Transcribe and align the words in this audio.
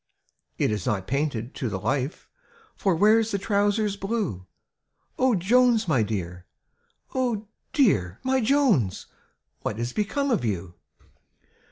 It 0.57 0.71
is 0.71 0.87
not 0.87 1.05
painted 1.05 1.53
to 1.53 1.69
the 1.69 1.79
life, 1.79 2.27
For 2.75 2.95
Where's 2.95 3.29
the 3.29 3.37
trousers 3.37 3.97
blue? 3.97 4.47
O 5.19 5.35
Jones, 5.35 5.87
my 5.87 6.01
dear!— 6.01 6.47
Oh, 7.13 7.47
dearl 7.71 8.17
my 8.23 8.41
Jones, 8.41 9.05
What 9.59 9.77
is 9.77 9.93
become 9.93 10.31
of 10.31 10.43
you?" 10.43 10.73